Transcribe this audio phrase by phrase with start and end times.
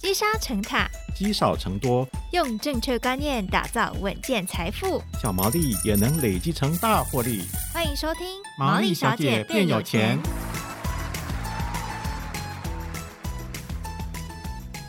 [0.00, 7.42] 积沙成塔，积少成多，用正确观念打造稳健财富，小毛利也能累积成大获利。
[7.74, 8.24] 欢迎收听
[8.56, 10.16] 《毛利小姐变有钱》。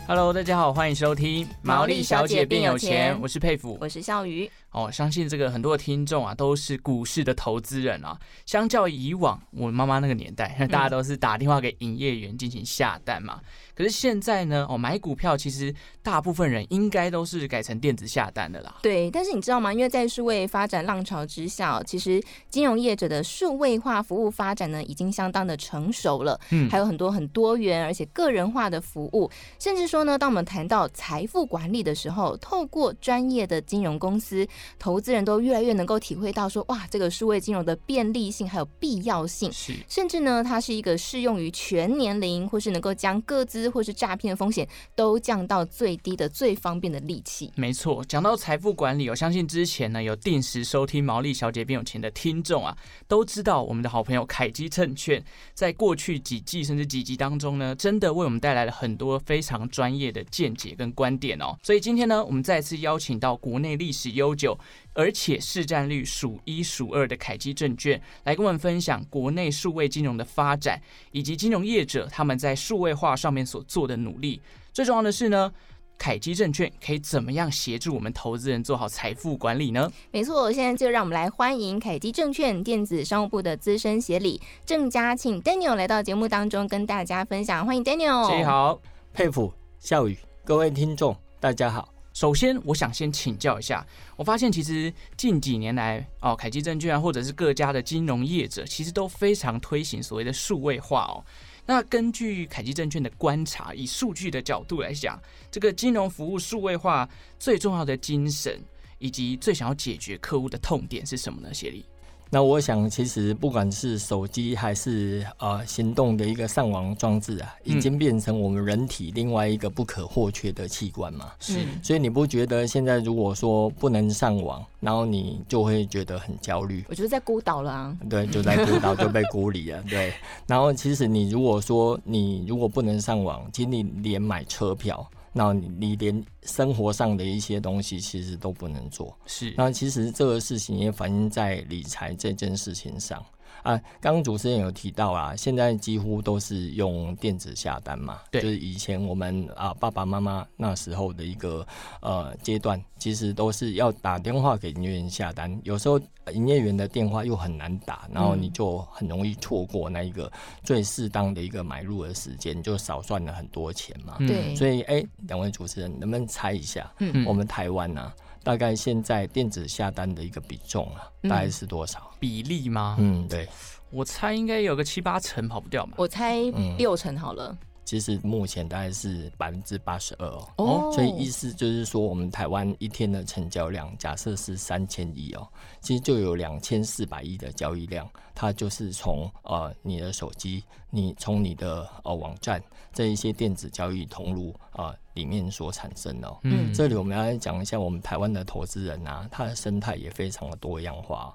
[0.07, 4.49] Hello，大家好，欢迎收听《毛利小姐变有钱》，我是佩服，我是笑瑜。
[4.71, 8.19] 哦，相信这个很多的听众啊，都是股市的投资人啊。
[8.45, 13.39] 相较以往我妈妈那个年代，大家都是打电话给营业员进行下单嘛。
[13.79, 15.73] 可是现在呢，哦，买股票其实
[16.03, 18.75] 大部分人应该都是改成电子下单的啦。
[18.81, 19.73] 对，但是你知道吗？
[19.73, 26.37] 因为在数位发展浪潮之下，其实金融业者的数位化服务发展呢，已经相当的成熟了。
[26.49, 34.45] 嗯，还有很多很多元而且个人化的服务，甚至说呢，当我们谈到财富管理的时候，透过专业的金融公司，
[34.77, 39.49] 投资人都越来越能够体会到说，哇，这个数位金融的便利性还有必要性。
[39.53, 47.51] 是，甚至呢，它是一个适用于全年龄，或是能够将个或是诈骗的风险都降到最低的最方便的利器。
[47.55, 52.77] 没错，讲到财富管理，我相信之前呢有定时收听毛利小姐变有钱的听众啊，
[53.07, 61.57] 都知道我们的好朋友凯基证券，在过去几季甚至几集当中呢，真的为我们带来了很多非常专业的见解跟观点哦。
[61.63, 64.57] 所以今天呢，我们再次邀请到国内历史悠久，
[64.93, 70.81] 而且市占率数一数二的凯基证券，来跟我们分享国内数位金融的发展，
[71.11, 74.41] 以及金融业者他们在数位化上面所做的努力。
[74.73, 75.51] 最重要的是呢，
[75.97, 79.91] 凯基证券可以怎么样协助我们投资人做好财富管理呢？
[80.11, 87.65] 没错，现在就让我们来欢迎凯基证券电子商务部的资深协理郑家庆 Daniel 来到节目当中跟大家分享。
[87.65, 88.35] 欢迎 Daniel。
[88.35, 88.79] 你好，
[89.13, 91.98] 佩服，笑语，各位听众，大家好。
[92.13, 93.85] 首先，我想先请教一下，
[94.17, 101.23] 我发现其实近几年来，哦，凯基证券，或者是各家的金融业者，其实都非常推行所谓的数位化哦。
[101.65, 105.21] 那根据凯基证券的观察，以数据的角度来讲，
[105.51, 108.59] 这个金融服务数位化最重要的精神，
[108.97, 111.53] 以及最想要解决客户的痛点是什么呢？
[111.53, 111.85] 协理。
[112.31, 121.31] 那我想，其实不管是手机还是呃行动的一个上网装置啊，已经变成我们人体另外一个不可或缺的器官嘛。
[121.39, 126.85] 是，所以你不觉得现在如果说不能上网，然后你就会觉得很焦虑？
[126.87, 127.97] 我觉得在孤岛了啊。
[128.07, 129.81] 对，就在孤岛就被孤立了。
[129.89, 130.13] 对，
[130.45, 135.03] 然后其实你如果说你如果不能上网，其实你连买车票。
[135.31, 139.53] 那你你连生活上的一些东西其实都不能做，是。
[139.57, 143.23] 那其实这个事情也反映在理财这件事情上。
[143.61, 151.65] 啊，刚刚主持人有提到啊，现在几乎都是用电子下单嘛，对，就是以前我们啊爸爸妈妈那时候的一个
[152.01, 155.99] 呃阶段，其实都是要打电话给营业员下单，有时候
[156.33, 160.31] 营业员的电话又很难打，然后你就很容易错过那一个
[160.63, 164.15] 最适当的一个买入的时间，就少赚了很多钱嘛。
[164.19, 168.15] 对，所以哎，两位主持人能不能猜一下，嗯，我们台湾呢、啊？
[168.43, 171.99] 大概现在电子下单的一个比重啊，大概是多少？
[171.99, 172.95] 嗯、比例吗？
[172.99, 173.47] 嗯，对，
[173.89, 175.93] 我猜应该有个七八成，跑不掉嘛。
[175.97, 176.39] 我猜
[176.77, 177.49] 六成好了。
[177.51, 177.57] 嗯
[177.89, 180.27] 其实目前大概是百分之八十二
[180.57, 185.47] 哦，所以意思就是说，我们台湾一天的成交量，假设是三千亿哦，
[185.81, 192.63] 其实就有两千四百亿的交易量，它就是从呃你的手机，你从你的呃网站
[192.93, 196.37] 这一些电子交易通路啊、呃、里面所产生的、哦。
[196.43, 201.33] 嗯，这里我们要来讲一下我们台湾的投资人啊，他的生态也非常的多样化。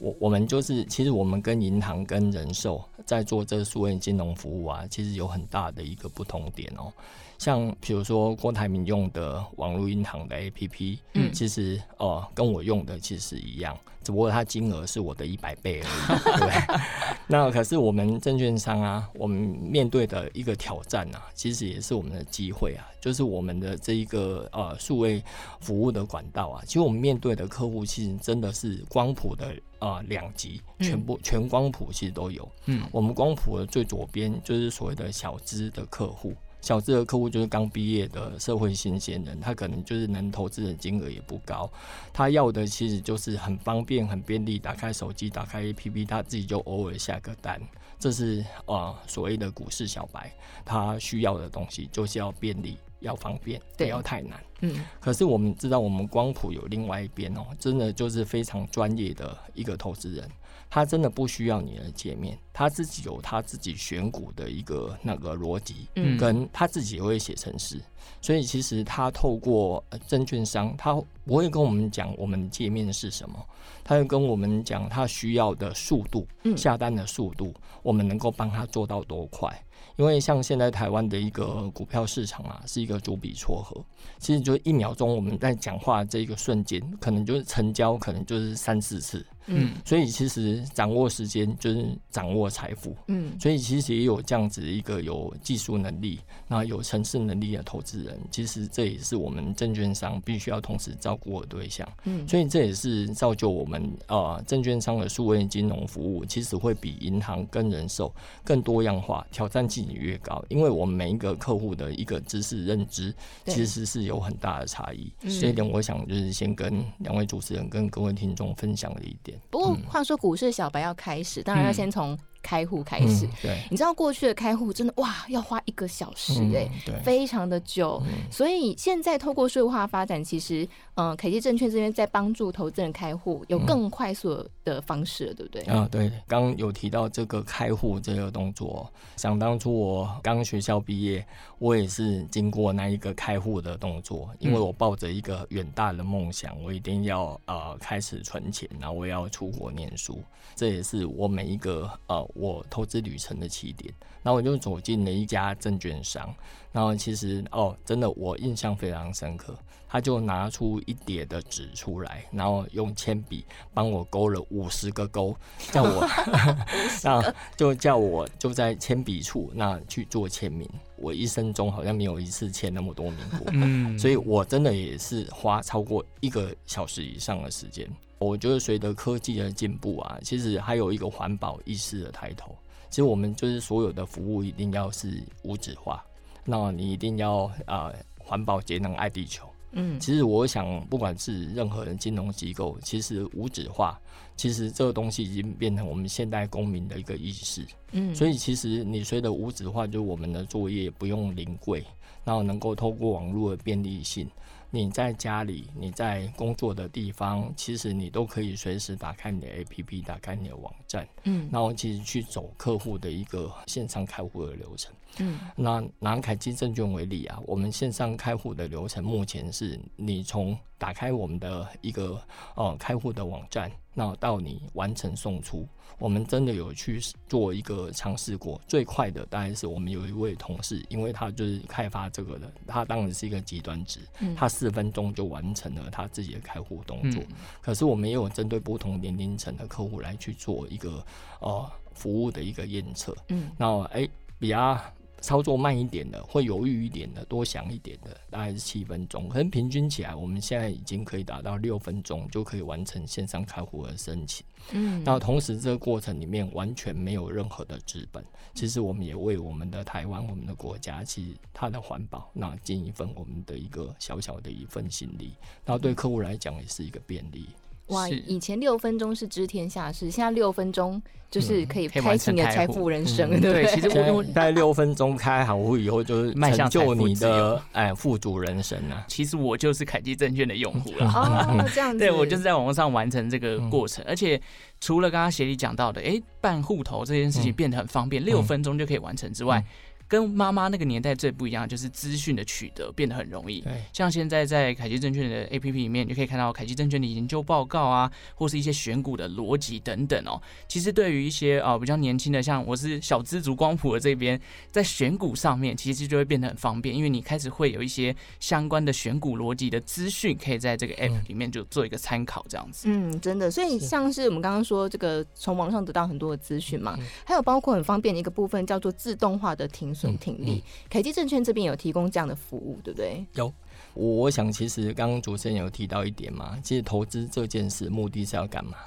[0.00, 6.90] 我我们就是，其实我们跟银行跟人寿在做这数位金融服务啊，其实有很大的一个不同点哦。
[7.40, 13.74] 像比如说郭台铭用的网络银行的 APP，嗯，其实哦、呃、跟我用的其实是一样，
[14.04, 16.76] 只不过它金额是我的一百倍而已，对？
[17.26, 25.24] 那可是我们证券商啊，我们面对的一个挑战啊，其实也是我们的机会啊，就是我们的这一个呃数位
[25.60, 29.56] 服务的管道啊，其实我们面对的客户其实真的是光谱的。
[29.80, 32.46] 啊、呃，两极全部全光谱其实都有。
[32.66, 41.70] 嗯，我们光谱的最左边就是所谓的小资的客户，小资的客户就是刚毕业的社会新鲜人，他可能就是能投资的金额也不高，
[42.12, 47.60] 他要的其实就是很方便、很便利，打开手机、打开 APP，他自己就偶尔下个单。
[47.98, 50.32] 这是啊、呃，所谓的股市小白，
[50.64, 52.76] 他需要的东西就是要便利。
[53.00, 54.38] 要方便，不要太难。
[54.60, 60.30] 嗯，可是我们知道，我们光谱有另外一边哦，真的就是非常专业的一个投资人，
[60.70, 67.80] 他真的不需要你的界面，他自己有他自己选股的一个那个逻辑，嗯，跟他自己也会写程式，
[68.22, 70.94] 所以其实他透过证券商，他
[71.24, 73.44] 不会跟我们讲我们界面是什么，
[73.82, 76.24] 他会跟我们讲他需要的速度，
[76.56, 77.52] 下单的速度，
[77.82, 79.52] 我们能够帮他做到多快。
[79.96, 83.84] 因为像现在台湾的一个股票市场啊，是一个逐笔撮合，
[84.18, 89.24] 其实就一秒钟我们在讲话这一个瞬间，可能就是成交，可能就是三四次。
[89.46, 92.94] 嗯，所以其实掌握时间就是掌握财富。
[93.08, 101.88] 嗯，所以其实也有这样子一个有技术能力、那有城市能力的投资人，其实这也是我们证券商必须要同时照顾的对象。
[102.04, 110.44] 嗯，所以这也是造就我们呃证券商的数位金融服务，其实会比银行跟人寿更多样化，挑战性也越高。
[110.48, 113.14] 因为我们每一个客户的一个知识认知，
[113.46, 115.12] 其实是有很大的差异。
[115.40, 119.38] 这一点我想就是先跟两位主持人跟各位听众分享的一点。
[119.50, 122.18] 不过话说，股市小白要开始，当然要先从。
[122.42, 128.02] 开户开始，嗯、对，你知道过去的开户真的哇，要花一个小时哎、欸，对，非常的久。
[128.06, 135.62] 嗯、所以现在透过税务化发展，其实嗯，凯基证券这边在帮助投资人开户，有更快速的方式了，对不对？
[135.64, 141.24] 啊，对，刚刚有提到这个开户这个动作，想当初我刚学校毕业，
[141.58, 150.22] 我也是经过那一个开户的动作，因为我抱着一个远大的梦想，我一定要呃开始存钱，然后我要出国念书，
[150.54, 152.29] 这也是我每一个呃。
[152.34, 153.92] 我投资旅程的起点，
[154.22, 156.34] 然后我就走进了一家证券商，
[156.72, 159.56] 然后其实哦，真的我印象非常深刻，
[159.88, 163.44] 他就拿出一叠的纸出来，然后用铅笔
[163.74, 165.36] 帮我勾了五十个勾，
[165.72, 166.08] 叫我，
[167.02, 170.68] 那就叫我就在铅笔处那去做签名。
[170.96, 177.90] 我一生中好像没有一次签那么多名过，嗯，所以我真的也是花超过一个小时以上的时间。
[178.20, 182.54] 我觉得随着科技的进步啊，其实还有一个环保意识的抬头。
[182.90, 186.04] 其实我们就是所有的服务一定要是无纸化，
[186.44, 189.46] 那你一定要啊环保节能爱地球。
[189.72, 193.98] 嗯，其实我想，不管是任何人金融机构，其实无纸化，
[194.36, 197.64] 其实这个东西已经变成我们现代公民的一个意识。
[197.92, 201.84] 嗯，所以其实你随着无纸化，就我们的作业不用临柜，
[202.24, 204.28] 然后能够透过网络的便利性。
[204.70, 222.22] 你在家里，你在工作的地方，其实你都可以随时打开你的 APP，打开你的网站，嗯，然后其实去走客户的一个线上开户的流程，嗯，那拿凯基证券为例啊，我们线上开户的流程目前是你从打开我们的一个
[222.54, 225.66] 呃开户的网站，那到你完成送出。
[225.98, 234.00] 我们真的有去做一个尝试过，最快的当然是我们有一位同事，因为他就是开发这个的，他当然是一个极端值，
[234.36, 237.22] 他四分钟就完成了他自己的开户动作。
[237.60, 241.04] 可是我们也有针对不同年龄层的客户来去做一个
[241.40, 244.08] 呃服务的一个验测，嗯，然后哎
[244.38, 244.80] 比较。
[245.20, 249.28] 操作慢一点的，会犹豫一点的，多想一点的，大概是七分钟。
[249.28, 254.44] 可能平均起来，我们现在已经可以达到六分钟就可以完成线上开户的申请。
[254.72, 258.24] 嗯，那同时这个过程里面完全没有任何的资本。
[258.54, 265.32] 其实我们也为我们的台湾、我们的国家，其实它的环保，那尽一份我们的一个小小的一份心力。
[265.64, 267.48] 那对客户来讲也是一个便利。
[267.90, 271.00] 哇，以前六分钟是知天下事，现在六分钟
[271.30, 273.66] 就是可以开启你的财富人生，嗯、对不对？
[273.74, 279.04] 其实我用大概六分钟开好户以后，就是成就你的哎富足人生啊。
[279.06, 284.40] 其实我就是凯基证券的用户了， 哦， 这样子，对我就是在网络上完成这个过程，而且
[284.80, 289.64] 除了刚刚协理讲到的，哎，办户头这件事情变得很方便，六分钟就可以完成之外。
[290.10, 293.62] 跟妈妈那个年代最不一样，就是资讯的取得变得很容易。
[293.92, 300.42] 像现在在凯基证券的 APP 里面，你就可以看到凯基证券的研究报告啊，或是一些选股的逻辑等等哦。
[300.66, 304.40] 其实对于一些呃比较年轻的，像我是小资族光谱的这边，
[304.72, 312.88] 在选股上面，其实就会变得很方便，因为你开始会有一些相关的选股逻辑的资讯，可以在这个 APP 里面就做一个参考，这样子。
[312.88, 313.48] 嗯，真的。
[313.48, 319.94] 所以像是我们刚刚说这个从网上得到很多的资讯嘛，还有包括很方便的一个部分叫做自动化的停。
[320.00, 323.22] 损听力，凯基证券这边有提供这样的服务，对不对？
[323.34, 323.52] 有，
[323.92, 328.78] 我想其实刚刚主持人有提到一点嘛，其实投资这件事目的是要干嘛？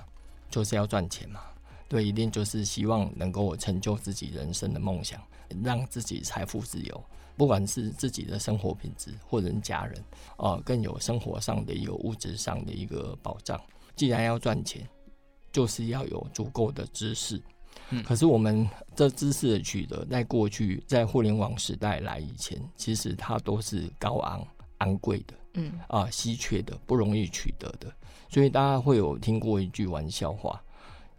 [0.50, 1.39] 就是要赚钱嘛。
[1.88, 5.22] 对，一定就是希望能够成就自己人生的梦想，
[5.63, 7.03] 让自己财富自由，
[7.38, 10.03] 不管是自己的生活品质或者家人，
[10.38, 13.62] 哦、呃，更有生活上的一个物质上的一个保障。
[13.96, 14.89] 既然要赚钱，
[15.51, 17.39] 就是要有足够的知识。
[18.03, 24.46] 可是我们这知识的取得，在过去在互联网时代来以前，其实它都是高昂、
[24.80, 25.74] 昂贵的，嗯。
[25.88, 27.92] 啊，稀缺的，不容易取得的。
[28.30, 30.60] 所以大家会有听过一句玩笑话，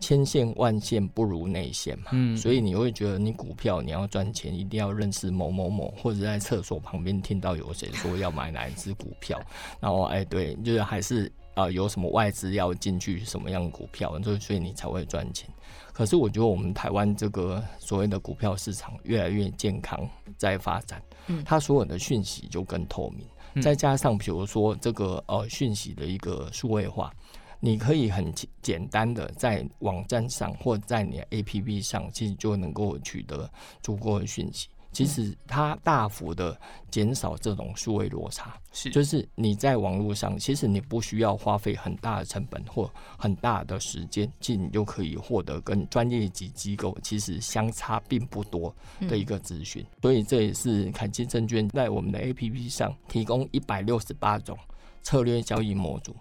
[0.00, 9.40] 千线万线不如内线嘛，嗯，所以你会觉得你股票你要赚钱，一定要认识某某某，或者在厕所旁边听到有谁说要买哪一只股票，
[9.78, 15.48] 然后哎，对，就是还是啊、呃，有什么外资要进去什么样的股票，所以所以你才会赚钱。
[15.92, 27.12] 可是我觉得我们台湾这个所谓的股票市场越来越健康在发展，嗯，它所有的讯息就更透明，嗯、再加上比如说这个呃讯息的一个数位化。
[27.60, 28.30] 你可以很
[28.60, 34.68] 简单的在网站上或在你的 APP 上，其实就能够取得足够的讯息。
[34.94, 36.58] 其实它大幅的
[36.90, 48.74] 减少这种数位落差，是就是你在网络上，其实你不需要花费很大的成本或很大的时间，其实你就可以获得跟专业级机构其实相差并不多
[49.08, 49.84] 的一个资讯。
[50.00, 54.56] 所以这也是凯基证券在我们的 APP 上提供一百六十八种
[55.02, 56.14] 策略交易模组。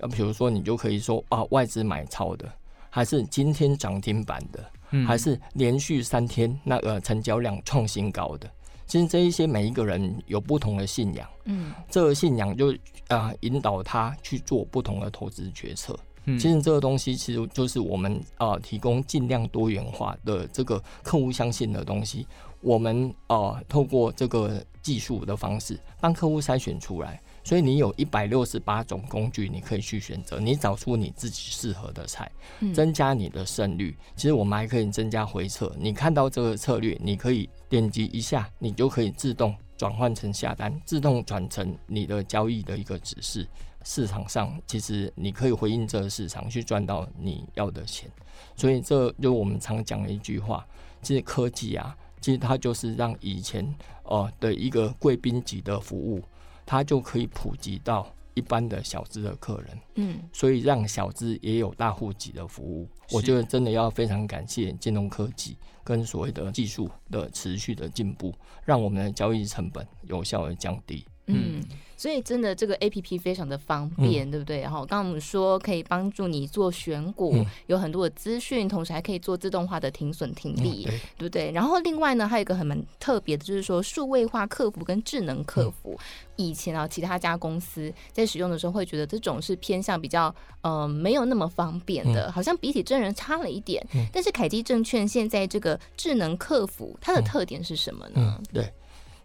[0.00, 2.48] 呃，比如说，你就可以说啊，外资买超的，
[2.88, 8.50] 还是今天涨停板的，嗯，还是连续三天那个成交量创新高的。
[8.86, 12.74] 其实这一些每一个人有不同的信仰，嗯，这个信仰就
[13.08, 15.98] 啊引导他去做不同的投资决策。
[16.24, 22.26] 嗯，其实这个东西其实就是我们啊提供尽量多元化的这个客户相信的东西。
[22.60, 27.20] 我们啊透过这个技术的方式帮客户筛选出来。
[27.48, 32.30] 所以你有一百六十八种工具，你可以去选择，你找出你自己适合的菜，
[32.74, 33.96] 增加你的胜率。
[34.14, 35.74] 其实我们还可以增加回撤。
[35.78, 43.48] 你看到这个策略，你可以点击一下，你就可以自动转换成下单，自动转成你的交易的一个指示。
[43.82, 48.10] 市场上其实你可以回应这个市场去赚到你要的钱。
[48.56, 50.66] 所以这就我们常讲的一句话，
[51.00, 56.22] 其实科技啊，其实它就是让以前呃的一个贵宾级的服务。
[56.70, 62.86] 它就可以普及到一般的小资的客人，嗯，所以让小资也有大户级的服务。
[63.10, 68.34] 我觉得真的要非常感谢金融科技跟所谓的技术的持续的进步，
[68.66, 71.06] 让我们的交易成本有效的降低。
[71.28, 71.64] 嗯。
[71.98, 74.60] 所以真的这个 A P P 非常的方便，嗯、对不对？
[74.60, 81.50] 然后刚刚我们说可以帮助你做选股，嗯、有很多的资讯，同时还可以做自动化的停损停利，嗯、对，对不对？
[81.50, 85.98] 然后另外呢，还有一个很蛮特别的，就是说数位化客服跟智能客服。
[85.98, 86.04] 嗯、
[86.36, 93.84] 以前啊，其他家公司在使用的时候会觉得这种是偏向比较呃没有那么方便的，嗯、好像比起真人差了一点。
[93.92, 98.12] 嗯、但是凯基证券现在这个智能客服，它的特点是什么呢？
[98.16, 98.72] 嗯嗯、对。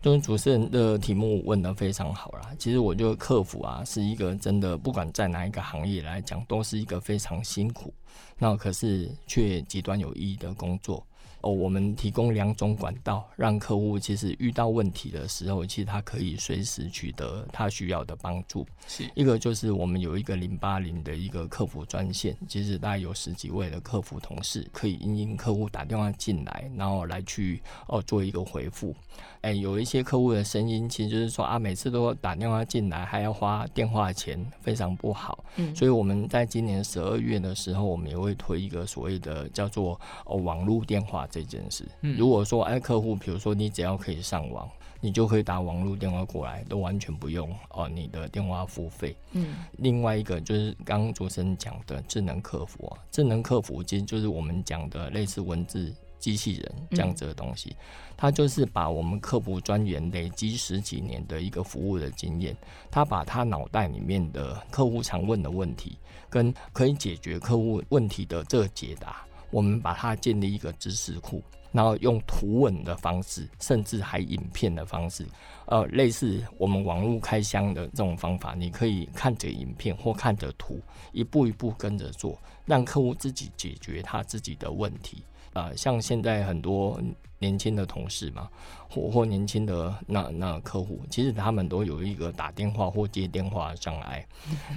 [0.03, 7.93] 就是主持人的题目问的非常好啦，其实我觉得客服啊是一个真的，不管在哪一个行业来讲，都是一个非常辛苦，
[8.37, 11.07] 那可是却极端有意义的工作。
[11.43, 18.65] 哦，我们提供两种管道，让客户其实遇到问题的时候，其实他可以随时取得他需要的帮助。
[18.87, 28.95] 是一个就是我们有一个零八零的一个客服专线，其实大概有十几位的客服同事，可以因应客户打电话进来，然后来去哦做一个回复。
[29.41, 35.43] 哎，有一些客户的声音，其实就是说啊，每次都打电话进来，还要花电话钱，非常不好。
[35.57, 41.83] 嗯，所以我们在今年十二月的时候，我们也会推一个所谓的叫做哦网络电话这件事。
[42.01, 44.69] 嗯，如果说哎客户，比如说你只要可以上网，
[45.01, 49.15] 你就可以打网络电话过来，都完全不用哦你的电话付费。
[49.31, 55.91] 嗯，另外一个就是刚刚主持人讲的智能客服啊，智能客服其实就是我们讲的类似文字。
[56.23, 57.75] 机器人这样子的东西，
[58.15, 62.55] 它就是把我们客服专员累积十几年的一个服务的经验，
[62.89, 65.97] 他把他脑袋里面的客户常问的问题，
[66.29, 71.41] 跟可以解决客户问题的这个解答，我们把它建立一个知识库，
[71.71, 75.25] 然后用图文的方式，甚至还影片的方式，
[75.67, 80.81] 呃，类似我们网络开箱的这种方法，你可以看着影片或看着图，
[81.11, 85.23] 一步一步跟着做，让客户自己解决他自己的问题。
[85.53, 86.99] 啊、呃，像现在很多
[87.39, 88.49] 年轻的同事嘛，
[88.89, 94.25] 或或年轻的那那客户，其实他们都有一个打电话或接电话的障碍，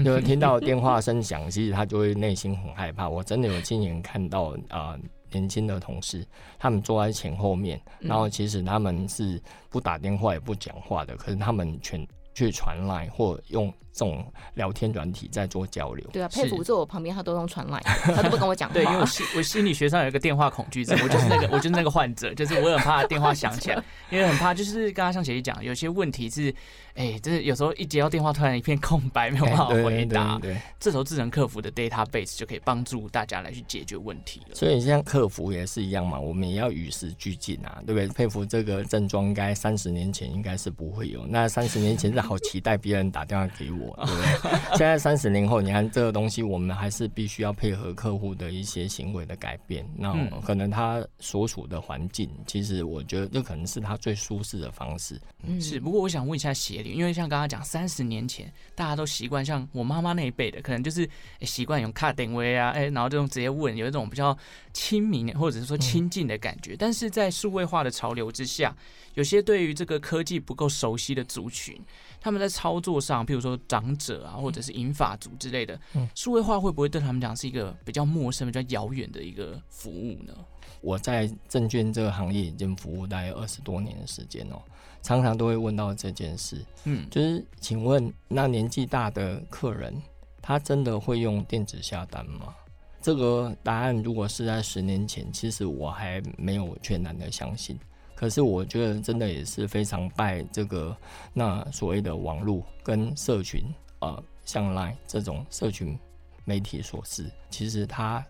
[0.04, 3.08] 就是听到电话声响，其实他就会内心很害怕。
[3.08, 6.26] 我真的有亲眼看到啊、呃，年轻的同事，
[6.58, 9.40] 他们坐在前后面，然后其实他们是
[9.70, 13.72] 不打电话也不讲话的，可是他们全去传来或用。
[13.96, 14.22] 这种
[14.56, 17.80] 聊天软体在做交流，对啊，佩服坐我旁边，他都用传来，
[18.14, 18.74] 他都不跟我讲话。
[18.74, 26.50] 对，因为我心我心理学上有一个电话恐惧症，我就是那个我就是那个患者，就是我很怕电话响起来， 因为很怕就是刚刚像姐姐讲，有些问题是，
[26.92, 30.34] 哎、欸，就是有时候一接到电话，突然一片空白，没有办法回答。
[30.34, 34.54] 欸、对，这时候智能客服的 database 就可以帮助大家来去解决问题了。
[34.54, 38.06] 所以像客服也是一样嘛，我们也要与时俱进啊，对不对？
[38.08, 44.58] 佩服这个症状，应该三十年前应该是不会有，那三十年前是好期待别人打电话给我，对不对？
[44.76, 49.86] 现在三十年后，你看这个东西，我们还是必须要配合客户的一些行为的改变。
[49.96, 55.20] 那可能他所处的环境，其实我觉得这可能是他最舒适的方式。
[55.42, 55.78] 嗯，是。
[55.78, 61.08] 不过我想问一下协理，因为像刚刚讲三十年前，大家都习惯像我妈妈那一辈的，可能就是
[61.42, 64.36] 习惯用卡点位啊，哎，然后这种直接问，有一种比较
[64.72, 66.72] 亲民或者是说亲近的感觉。
[66.72, 68.74] 嗯、但是在数位化的潮流之下，
[69.16, 71.74] 有些对于这个科技不够熟悉的族群，
[72.20, 75.78] 他们在操作上，譬如说长者啊，或者是银发族之类的，
[76.14, 80.34] 数位化会不会对他们讲是一个比较陌生、比较遥远的一个服务呢？
[80.82, 84.60] 我在证券这个行业已经服务大概二十多年的时间哦，
[85.02, 90.00] 常常都会问到这件事，嗯，就是请问那年纪大的客人，
[90.42, 92.54] 他真的会用电子下单吗？
[93.00, 97.78] 这个答案如果是在十年前，其实我还没有全然的相信。
[98.16, 100.96] 可是我觉得真的也是非常拜这个
[101.32, 103.62] 那所谓的网络跟社群，
[104.00, 105.96] 呃，像 Line 这种社群
[106.44, 108.24] 媒体所示，其实它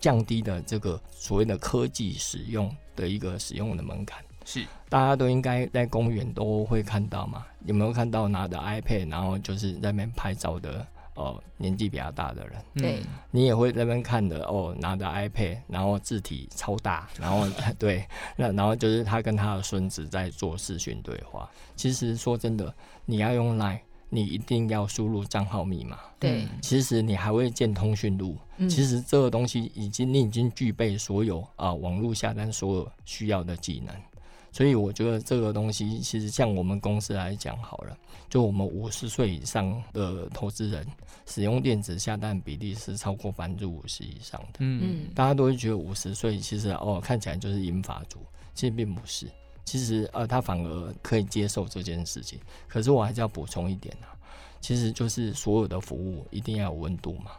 [0.00, 7.46] 降低的这个所谓的科技使用的一个使用的门槛，是大家都应该在公园都会看到嘛？
[7.64, 10.86] 有没有看到拿着 iPad，然后就是在那边拍照的？
[11.14, 17.46] 哦，年纪比较大的人，对，你也会在那边看的哦，拿着 iPad，然后字体超大， 然后
[17.78, 21.50] 对，那然后就是他跟他的孙子在做视讯对话。
[21.76, 25.98] 其实说真的，你要用 Line，你一定要输入账号密码。
[26.18, 28.36] 对，其实你还会建通讯录。
[28.68, 33.94] 其实这个东西已经你已经具备所有啊、呃、网络下单所有需要的技能。
[34.52, 37.96] 所以我觉得这个东西其实像我们公司来讲好了，
[38.28, 40.86] 就我们五十岁以上的投资人
[41.26, 44.58] 使用电子下单比例是超过百分之五十以上的。
[44.58, 48.18] 嗯，大家都会觉得五十岁其实哦看起来就是银发族，
[48.54, 49.26] 其实并不是。
[49.64, 52.38] 其实呃他反而可以接受这件事情。
[52.68, 54.12] 可是我还是要补充一点啊，
[54.60, 57.30] 其实就是所有的服务一定要有温度嘛。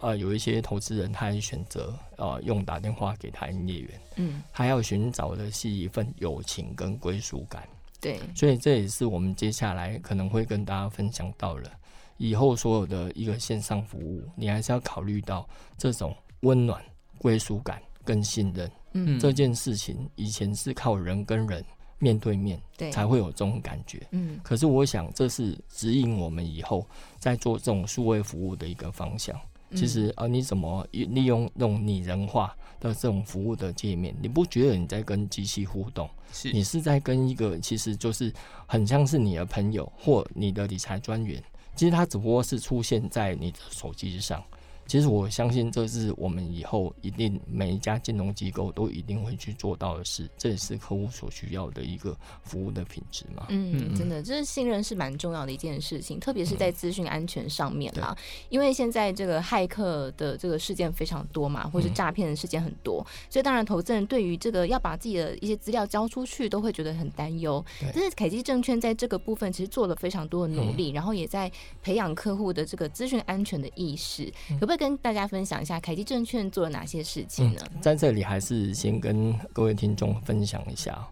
[0.00, 7.68] 呃，有一些投资人，他还选择呃用打电话给他营业员，嗯，他要寻找的是一份友情跟归属感，
[8.00, 11.68] 对，所以这也是我们接下来可能会跟大家分享到了，
[12.16, 16.80] 以后所有的一个线上服务，你还是要考虑到这种温暖、
[17.18, 21.64] 归属感跟信任，嗯，这件事情以前是靠人跟人
[21.98, 26.86] 面对面，对，才会有这种感觉，嗯，可是我想这是指引我们以后
[27.18, 29.36] 在做这种数位服务的一个方向。
[29.74, 36.08] 其实啊，你怎么利用那种拟人化的这种服务的界面，你不觉得你在跟机器互动？
[36.32, 38.32] 是，你是在跟一个其实就是
[38.66, 41.42] 很像是你的朋友或你的理财专员，
[41.76, 44.42] 其实他只不过是出现在你的手机上。
[44.88, 50.26] 其实我相信，这是我们以后一定每一家金融机构都一定会去做到的事。
[50.38, 53.44] 这也是客户所需要的一个服务的品质嘛。
[53.50, 58.16] 嗯，真的，这是信任是蛮重要的一件事情，特别是在资讯安全上面啦。
[58.16, 67.62] 嗯、因为现在这个骇客的这个事件非常多嘛，或是诈骗的事件很多，嗯、所以当然投资人对于这个要把自己的一些资料交出去，都会觉得很担忧。
[67.92, 74.77] 但是凯基证券在这个部分其实做了非常多的努力，嗯、然后也在培养客户的这个资讯安全的意识，可不可以？
[74.78, 77.60] 跟大家分享一下凯基证券做了哪些事情呢？
[77.74, 81.06] 嗯，在这里还是先跟各位听众分享一下。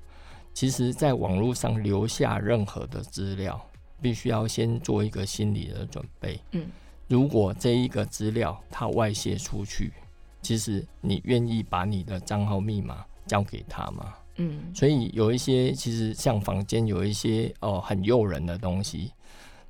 [0.55, 3.61] 其实，在网络上留下任何的资料，
[4.01, 6.41] 必须要先做一个心理的准备。
[6.53, 6.67] 嗯，
[7.09, 9.93] 如果这一个资料它外泄出去，
[10.41, 14.15] 其实你愿意把你的账号密码交给他吗？
[14.37, 19.11] 嗯，所以有一些其实像房间有一些哦很诱人的东西。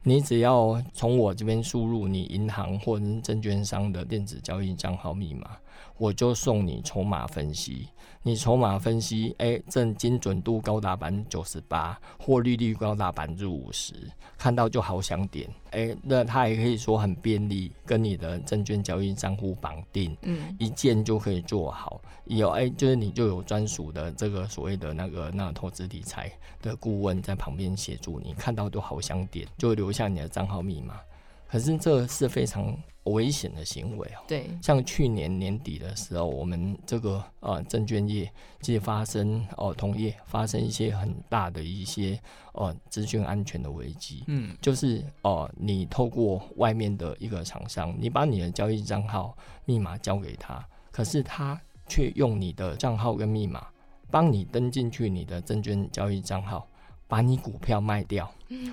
[0.09, 5.57] 你只要从我这边输入你银行或者证券商的电子交易账号密码，
[5.99, 7.89] 我就送你筹码分析。
[8.23, 13.95] 你筹码分析，哎、欸，正精准度高达百分之九十八，获利率高达百分之五十，
[14.37, 15.49] 看到就好想点。
[15.71, 22.01] 哎、欸，那它也可以说很便利，跟你的证券交易账户绑定，嗯，一键就可以做好。
[22.25, 26.29] 有哎、欸，就是你就有专属的这个所谓的那个那投资理财
[26.61, 30.99] 的顾问在旁边协助你，看到就好想点，就留下你的账号密码。
[31.49, 34.19] 可是这是非常危险的行为哦。
[34.27, 38.31] 对，像去年年底的时候，我们这个呃证券业
[38.61, 42.19] 即发生哦、呃、同业发生一些很大的一些
[42.53, 44.25] 呃资讯安全的危机。
[44.27, 53.69] 嗯，就是哦、呃，你透过外面的一个厂商，你把你的交易账号密码交给他，可是他却用你的账号跟密码
[54.11, 56.67] 帮你登进去你的证券交易账号，
[57.07, 58.29] 把你股票卖掉，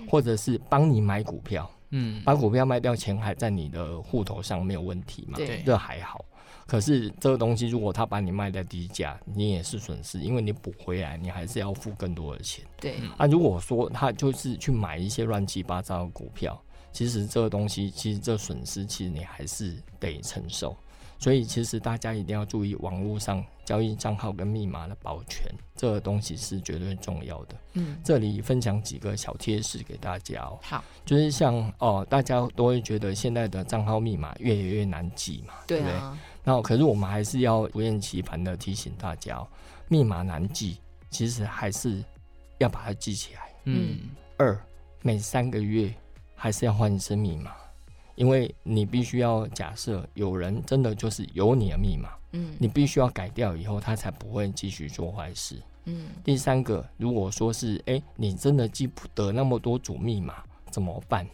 [0.09, 1.69] 或者是帮你买股票。
[1.95, 5.37] 嗯，把股票卖掉，钱还在你的户头上，没有问题嘛？
[5.37, 6.25] 对，这还好。
[6.65, 12.65] 可是这个东西，如果他把你卖在低价，你也是损失，因为你补回来，你还是要付更多的钱。
[12.79, 12.95] 对。
[13.17, 16.59] 啊，如果说他就是去买一些乱七八糟的股票，
[16.91, 20.75] 其实这个东西，其实这损失，其实你还是得承受。
[21.23, 25.41] 所以，其实大家一定要注意网络上交易账号跟密码的保全，
[25.73, 27.55] 这个东西是绝对重要的。
[27.75, 30.59] 嗯，这里分享几个小贴士给大家哦。
[30.61, 35.93] 好，就是像哦，大家都会觉得现在的账号密码越来越难记嘛，对不对？
[36.43, 39.47] 那可是我们还是要不厌其烦的提醒大家哦，
[39.87, 40.77] 密码难记，
[41.09, 42.03] 其实还是
[42.57, 43.41] 要把它记起来。
[43.63, 44.61] 嗯，二，
[45.01, 45.89] 每三个月
[46.35, 47.53] 还是要换一次密码。
[48.15, 56.07] 因为你必须要假设有人真的就是有你的密码，嗯，你必须要改掉以后，他才不会继续做坏事，嗯。
[56.23, 60.35] 第三个，如果说是哎，你真的记不得那么多组密码
[60.69, 61.27] 怎么办？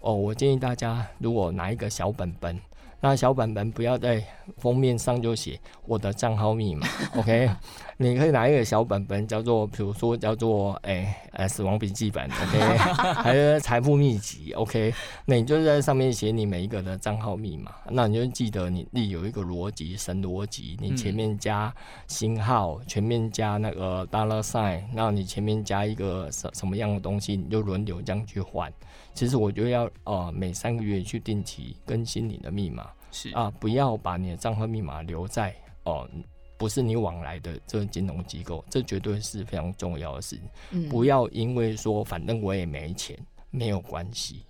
[0.00, 2.58] 哦，我建议大家如果拿一个小本本。
[2.98, 4.24] 那小本本不要在
[4.56, 7.48] 封面上就写我的账号密码，OK？
[7.98, 12.76] 你可以拿一个小本本，叫做比如说叫做哎哎死亡笔记本，OK？
[13.22, 14.92] 还有财富秘籍，OK？
[15.26, 21.72] 那你就在上面写你每一个的账号密码，那你就记得你你有一个逻辑神逻辑，你前面加
[22.06, 28.72] 星号，前面加那个 dollar sign，那你前面加一个什什么样的东西，你就轮流这样去换。
[29.12, 36.10] 其实我觉得要呃每三个月去定期更新你的密码，是啊，不要把你的账号密码留在哦、呃、
[36.58, 40.44] 不是你往来的这个金融机构，这绝对是非常重要的事情。
[40.70, 43.18] 嗯，不要因为说反正我也没钱，
[43.50, 44.44] 没有关系，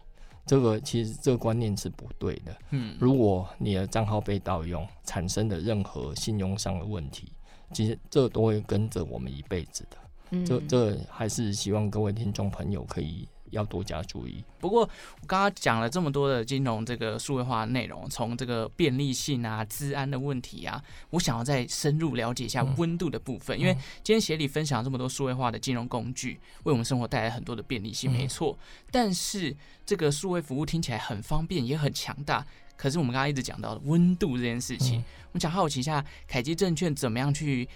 [0.44, 2.56] 这个其实这个观念是不对的。
[2.70, 7.32] 嗯，如果你的账号被盗用，产生的任何信用上的问题，
[7.72, 9.96] 其实这都会跟着我们一辈子的。
[10.30, 13.28] 嗯，这这还是希望各位听众朋友可以。
[13.56, 14.44] 要多加注意。
[14.58, 23.58] 不过我刚刚讲了这么多的金融这个数位化内容，从这个便利性啊、治安的问题啊，我想要再深入了解一下温度的部分。
[23.58, 28.56] 嗯、因为今天协理分享这么多数位化的金融工具，为我们生活带来很多的便利性，没错。
[28.60, 32.44] 嗯、但是这个数位服务听起来很方便，也很强大。
[32.76, 37.66] 可是我们刚刚一直讲到的温度这件事情，嗯、我们想好奇一下，凯基证券怎么样去？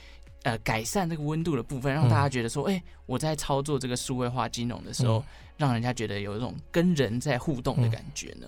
[0.43, 5.25] 呃，改善这个温度的部分，让大家觉得说，哎、嗯欸，我在操作这个数位化金融的时候，嗯、
[5.59, 8.47] 让人家觉得有一种跟人在互动的感觉呢。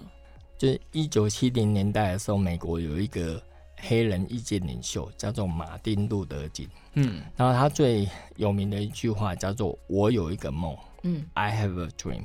[0.56, 3.42] 就是一九七零年代的时候，美国有一个
[3.80, 12.22] 黑人意见领袖叫做马丁路德金，嗯，然后他最有名的一句话叫做“我有一个梦”，嗯，I have a dream。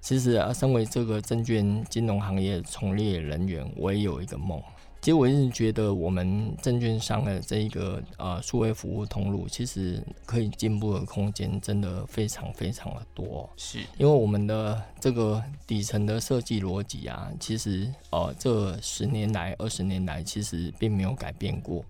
[0.00, 4.62] 其实啊，身为这个证券金融行业从业人员，我也有一个梦。
[5.00, 13.48] 其实我一直觉得，我们证券商的这一个呃数位服务通路，其实可以进步的空间真的非常非常的多。
[13.56, 21.82] 是，因为我们的这个底层的设计逻辑啊，其实呃这十年来、二十年来，其实并没有改变过。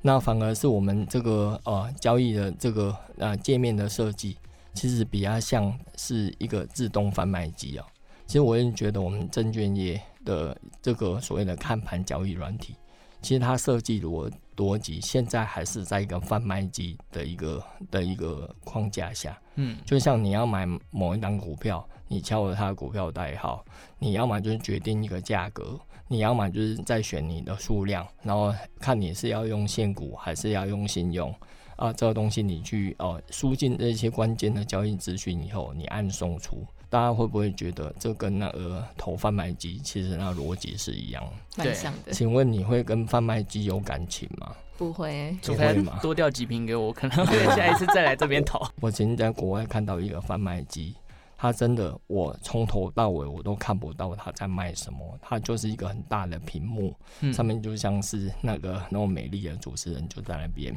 [0.00, 4.38] 那反而是我们这个呃交易的这个呃界面的设计，
[4.72, 7.86] 其实比较像是一个自动贩卖机啊。
[8.26, 10.00] 其实我也觉得，我们证券业。
[10.28, 12.76] 的这个所谓的看盘交易软体，
[13.22, 19.40] 其实它设计逻逻辑现在还是在一个贩卖机的一个的一个框架下。
[19.54, 23.64] 嗯，就像你要买某一档股票，你敲了它的股票代号，
[23.98, 31.34] 你要么就是决定一个价格，你要么就是再选你的数量，然后看你是要用现股还是要用信用
[31.76, 36.66] 啊，这个东西你去哦输进这些关键的交易资讯以后，你按送出。
[36.90, 41.22] 大家会不会觉得这跟那个投贩卖机其实那逻辑是一样？
[41.56, 42.12] 蛮像的。
[42.12, 44.54] 请问你会跟贩卖机有感情吗？
[44.76, 48.64] 不会，除非多掉几瓶给我，可能会下一次再来这边投。
[48.80, 50.94] 我曾经在国外看到一个贩卖机，
[51.36, 60.72] 它真的，我从头到尾我都看不到它在卖什么，它就是一个很大的屏幕，嗯、上面就像是那个那么美丽的主持人就在那边。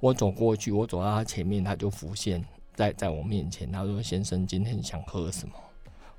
[0.00, 2.44] 我走过去，我走到他前面，他就浮现。
[2.74, 5.54] 在在我面前，他说：“先生，今天想喝什么？”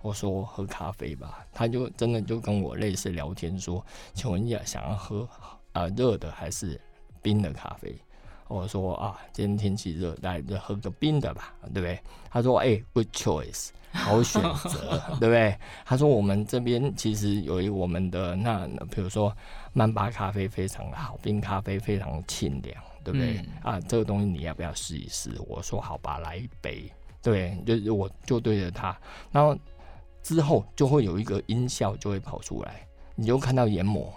[0.01, 5.27] 我说：“喝咖啡吧。”他就真的就跟我类似聊天，说：“请问一下，想要喝
[5.73, 6.79] 啊热的还是
[7.21, 7.93] 冰的咖啡？”
[8.47, 14.39] 我说：“啊，今天天气热，来就喝个冰的吧，对不对？”他说：“哎，good choice，好选
[14.69, 19.35] 择， 对不对？”他说：“我们这边其实有一我们的那，比如说
[19.73, 23.79] 曼巴咖啡非常好，冰咖啡非常清凉。”对不对、嗯、啊？
[23.87, 25.31] 这个东西你要不要试一试？
[25.47, 26.91] 我说好吧，来一杯。
[27.21, 28.95] 对，就是我就对着它，
[29.31, 29.55] 然后
[30.21, 34.13] 之后就会有一个音效就会跑出来，你就看到研磨，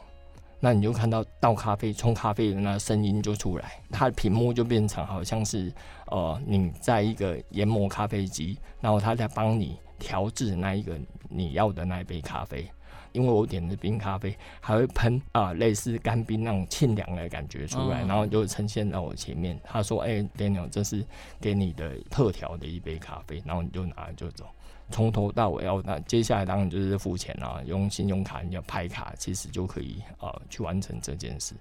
[0.61, 5.73] 那你就看到倒咖啡、冲咖啡的那声音就出来，它的屏幕就变成好像是
[6.09, 10.99] 呃你在一个研磨咖啡机，然后它在帮你调制那一个
[11.31, 12.71] 你要的那一杯咖啡。
[13.13, 19.59] 因为我点的冰咖啡还会喷啊，类似干冰那种沁凉的感觉出来，然后就呈现到我前面。
[19.65, 21.05] 他说：“哎，Daniel，这是
[21.41, 24.45] 给你的特调的一杯咖啡。”然后你就拿就走，
[24.91, 31.55] 从头到尾要那接下来当然就是付钱啊，用信用卡你要拍卡，其实就可以啊去完成这件事。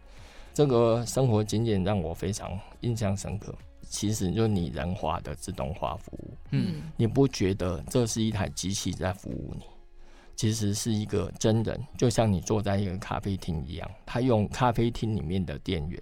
[0.54, 3.54] 这个生活经验让我非常印象深刻。
[3.90, 9.64] 其实就拟人化的自动化服务，嗯，你不觉得这是一台机器在服务你？
[10.38, 16.00] 其实是一个真人，就像你坐在一个咖啡厅一样，他用咖啡厅里面的店员，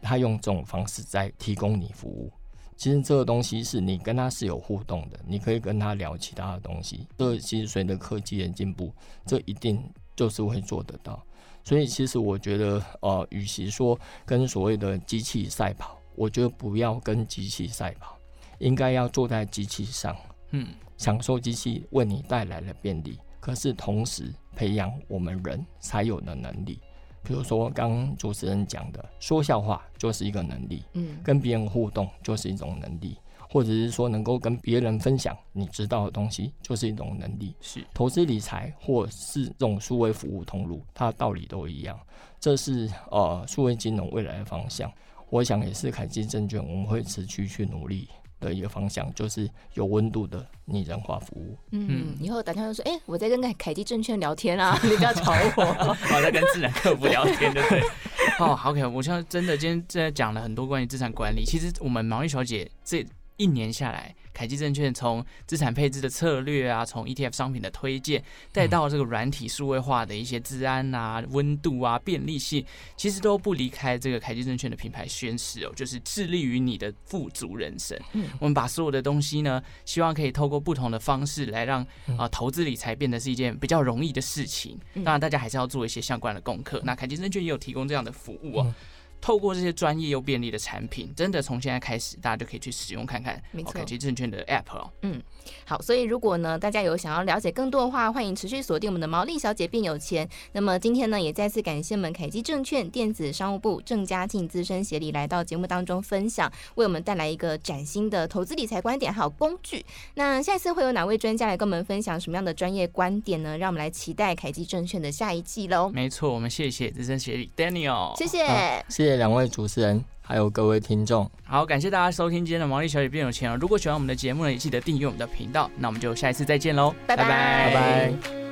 [0.00, 2.32] 他用这种方式在提供你服务。
[2.76, 7.06] 其实这个东西是你跟他是有互动的，你可以跟他聊其他的东西。
[7.18, 8.90] 这其实随着科技的进步，
[9.26, 9.80] 这一定
[10.16, 11.22] 就是会做得到。
[11.62, 18.18] 所以其实我觉得，呃，与其说跟所谓的机器赛跑，我觉得不要跟机器赛跑，
[18.58, 20.16] 应该要坐在机器上，
[20.50, 23.18] 嗯，享受机器为你带来的便利。
[23.44, 26.80] 可是同时培养我们人才有的能力，
[27.22, 33.18] 比如说刚刚主持人讲的，说笑话就是一个能力，嗯，跟别人互动就是一种能力，
[33.50, 37.54] 或者是说能够跟别人分享你知道的东西就是一种能力。
[37.60, 42.00] 是投资理财或是这种数位服务通路，它的道理都一样。
[42.40, 44.90] 这是呃数位金融未来的方向，
[45.28, 48.08] 我想也是凯基证券我们会持续去努力。
[48.48, 51.56] 的一个方向就是有温度的拟人化服务。
[51.72, 55.64] 嗯，以后打电话就说：“哎、欸，我在跟凯凯基证券聊天啊， 你不要吵我。
[56.14, 57.82] ”我在跟自然客服聊天，对不对？
[58.38, 58.84] 哦，好，OK。
[58.86, 61.44] 我现在真的今天正在讲了很多关于资产管理。
[61.44, 63.04] 其实我们毛衣小姐这
[63.36, 64.14] 一年下来。
[64.32, 68.20] 凯基证券从资产配置的策略啊，从 ETF 商品的推荐，
[68.50, 72.66] 再到这个软体数位化的一些治安啊、温度啊、便利性，
[72.96, 77.96] 其实都不离开这个凯基证券的品牌宣示哦，就是致力于你的富足人生。
[78.14, 81.86] 嗯，我们把所有的东西呢，希望可以透过不同的方式来让
[82.18, 84.76] 啊投资理财变得是一件比较容易的事情。
[84.96, 86.82] 当然，大家还是要做一些相关的功课。
[86.84, 88.74] 那凯基证券也有提供这样的服务哦。
[89.24, 93.42] 透过这些专业又便利的产品，真的从现在开始，大家就可以去使用看看。
[93.72, 94.90] 凯基证券的 App 哦。
[95.00, 95.18] 嗯，
[95.64, 100.28] 好，所以如果呢，大家有想要了解更多的话，欢迎持续锁定我们的毛利小姐变有钱。
[100.52, 109.82] 那么今天呢，也再次感谢我们凯基证券电子商务部郑家庆资深协理来到节目当中分享，为我们带来一个崭新的投资理财观点还有工具。
[110.16, 113.56] 那下一次会有哪位专家来跟我们分享什么样的专业观点呢？
[113.56, 115.88] 让我们来期待凯基证券的下一季喽。
[115.88, 119.24] 没错，我们谢谢资深协理 Daniel，谢谢，谢谢。
[119.24, 123.56] 两位主持人，还有各位听众，好，感谢大家收听今天的毛利小姐变有钱了。
[123.56, 125.70] 如果喜欢我们的节目呢，也记得订阅我们的频道。
[125.78, 128.43] 那我们就下一次再见喽，拜拜拜拜。